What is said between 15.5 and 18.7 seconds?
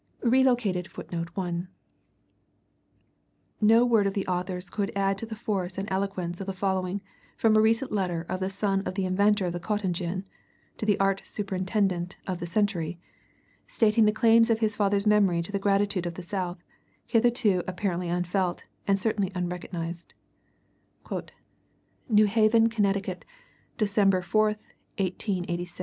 the gratitude of the South, hitherto apparently unfelt,